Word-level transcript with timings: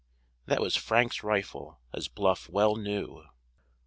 That 0.47 0.61
was 0.61 0.75
Frank's 0.75 1.21
rifle, 1.21 1.79
as 1.93 2.07
Bluff 2.07 2.49
well 2.49 2.75
knew. 2.75 3.27